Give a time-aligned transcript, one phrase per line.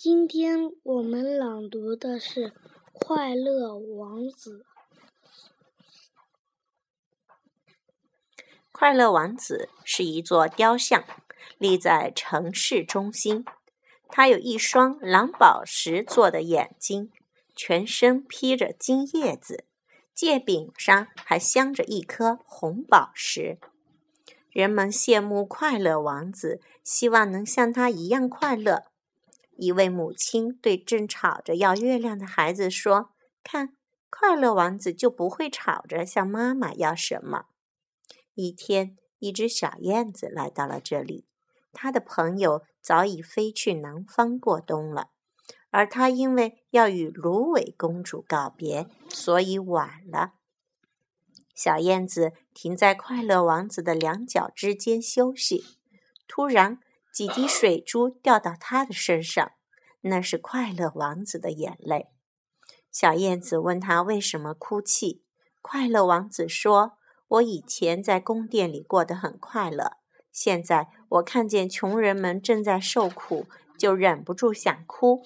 [0.00, 2.50] 今天我们朗读的是
[2.92, 4.60] 《快乐王子》。
[8.70, 11.02] 快乐王子是一座雕像，
[11.58, 13.44] 立在城市中心。
[14.08, 17.10] 他有一双蓝宝石做的眼睛，
[17.56, 19.64] 全身披着金叶子，
[20.14, 23.58] 戒柄上还镶着一颗红宝石。
[24.50, 28.84] 人们羡慕快乐王子，希望能像他一样快乐。
[29.58, 33.10] 一位母亲对正吵着要月亮的孩子说
[33.42, 33.76] ：“看，
[34.08, 37.46] 快乐王子就不会吵着向妈妈要什么。”
[38.34, 41.26] 一天，一只小燕子来到了这里，
[41.72, 45.08] 它的朋友早已飞去南方过冬了，
[45.70, 50.34] 而它因为要与芦苇公主告别，所以晚了。
[51.52, 55.64] 小燕子停在快乐王子的两脚之间休息。
[56.28, 56.78] 突然，
[57.12, 59.50] 几滴水珠掉到他的身上，
[60.02, 62.08] 那是快乐王子的眼泪。
[62.90, 65.22] 小燕子问他为什么哭泣。
[65.60, 66.92] 快乐王子说
[67.28, 69.98] ：“我以前在宫殿里过得很快乐，
[70.32, 73.46] 现在我看见穷人们正在受苦，
[73.76, 75.22] 就忍不住想哭。”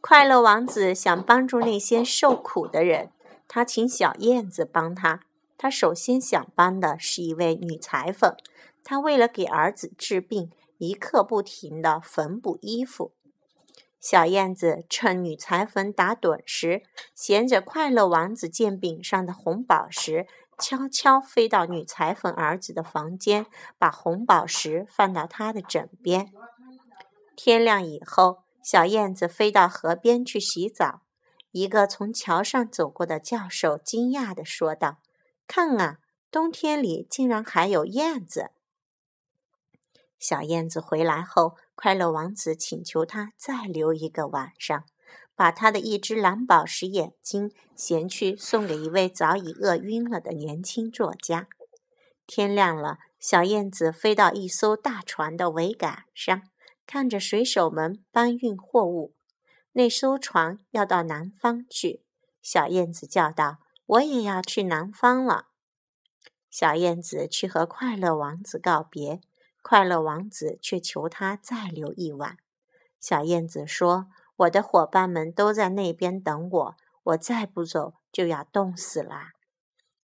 [0.00, 3.10] 快乐王子想帮助那些受苦的人。
[3.48, 5.22] 他请小燕子帮他。
[5.56, 8.36] 他首先想帮的是一位女裁缝。
[8.84, 13.12] 她为了给儿子治病，一刻不停地缝补衣服。
[14.00, 16.82] 小燕子趁女裁缝打盹时，
[17.14, 20.26] 衔着快乐王子剑柄上的红宝石，
[20.58, 23.46] 悄悄飞到女裁缝儿子的房间，
[23.78, 26.32] 把红宝石放到他的枕边。
[27.34, 31.02] 天亮以后，小燕子飞到河边去洗澡。
[31.50, 34.98] 一个从桥上走过的教授惊讶地说道
[35.48, 35.98] ：“看啊，
[36.30, 38.50] 冬天里竟然还有燕子！”
[40.18, 44.84] 小燕子回来后，快乐王子请求他再留一个晚上，
[45.34, 51.48] 把他的一只蓝宝石眼睛衔去送给一位早已饿晕了的年轻作家。
[52.26, 56.42] 天亮了，小燕子飞到一艘大船的桅杆上，
[56.86, 59.14] 看着水手们搬运货物。
[59.72, 62.02] 那艘船要到南方去，
[62.40, 65.48] 小燕子叫道：“我也要去南方了。”
[66.50, 69.20] 小燕子去和快乐王子告别，
[69.68, 72.36] 快乐王子却求他再留一晚。
[73.00, 74.06] 小燕子说
[74.46, 79.30] ：“我的伙伴们都在那边等我，我再不走就要冻死了。”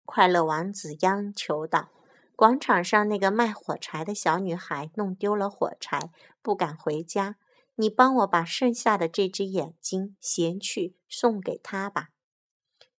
[0.06, 1.90] 快乐王子央求道
[2.34, 6.10] ：“广场上那个卖火柴的小女孩弄丢了火柴，
[6.40, 7.36] 不敢回家。”
[7.76, 12.08] 你帮我把剩下的这只眼睛衔去送给她吧。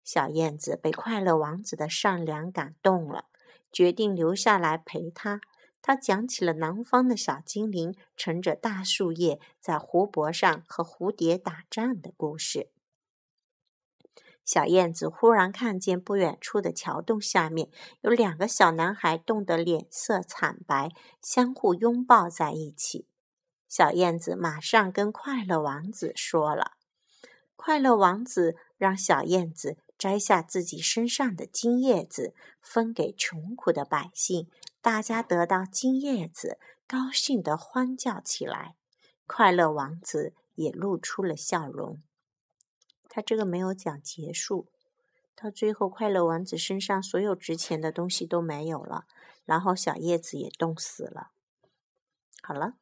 [0.03, 3.25] 小燕子被快乐王子的善良感动了，
[3.71, 5.41] 决定留下来陪他。
[5.81, 12.69] 他讲起了南方的小精灵乘着大树叶在湖泊上和蝴蝶打仗的故事。
[14.43, 17.69] 小燕子忽然看见不远处的桥洞下面
[18.01, 20.89] 有两个小男孩，冻得脸色惨白，
[21.21, 23.07] 相互拥抱在一起。
[23.69, 26.73] 小燕子马上跟快乐王子说了。
[27.55, 34.49] 快乐王子让小燕子摘下自己身上的金叶子，分给穷苦的百姓。
[34.81, 38.75] 大家得到金叶子，高兴地欢叫起来。
[39.27, 42.01] 快乐王子也露出了笑容。
[43.07, 44.67] 他这个没有讲结束，
[45.35, 49.05] 到最后，快乐王子身上所有值钱的东西都没有了，
[49.45, 51.31] 然后小叶子也冻死了。
[52.41, 52.73] 好了。